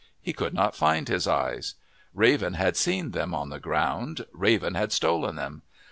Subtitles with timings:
[0.19, 1.75] He could not find his eyes.
[2.15, 4.25] Raven had seen them on the ground.
[4.33, 5.61] Raven had stolen them.